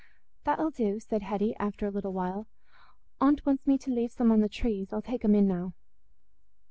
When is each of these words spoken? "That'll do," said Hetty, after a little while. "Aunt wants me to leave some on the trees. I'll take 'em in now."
"That'll 0.45 0.71
do," 0.71 0.99
said 0.99 1.21
Hetty, 1.21 1.55
after 1.57 1.85
a 1.85 1.91
little 1.91 2.11
while. 2.11 2.47
"Aunt 3.19 3.45
wants 3.45 3.67
me 3.67 3.77
to 3.77 3.93
leave 3.93 4.11
some 4.11 4.31
on 4.31 4.39
the 4.39 4.49
trees. 4.49 4.91
I'll 4.91 4.99
take 4.99 5.23
'em 5.23 5.35
in 5.35 5.47
now." 5.47 5.75